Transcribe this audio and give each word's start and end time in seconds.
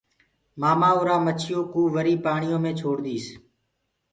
مآمآ 0.59 0.89
اُرآ 0.97 1.15
مڇيو 1.25 1.59
ڪوُ 1.73 1.81
وري 1.95 2.15
پآڻيو 2.25 2.57
مي 2.63 2.71
ڇوڙ 2.79 2.97
ديس۔ 3.05 3.25